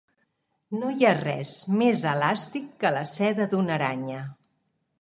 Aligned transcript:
No 0.77 0.87
hi 0.93 1.05
ha 1.09 1.11
res 1.17 1.51
més 1.81 2.07
elàstic 2.13 2.73
que 2.85 2.95
la 2.99 3.05
seda 3.15 3.47
d'una 3.55 3.79
aranya. 3.79 4.23